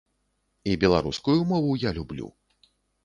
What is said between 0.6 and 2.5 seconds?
І беларускую мову я люблю.